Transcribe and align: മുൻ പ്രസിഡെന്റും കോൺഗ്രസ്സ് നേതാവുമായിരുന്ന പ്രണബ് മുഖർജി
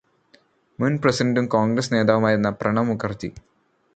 മുൻ 0.79 0.97
പ്രസിഡെന്റും 0.97 1.45
കോൺഗ്രസ്സ് 1.47 1.93
നേതാവുമായിരുന്ന 1.93 2.51
പ്രണബ് 2.61 2.89
മുഖർജി 2.89 3.29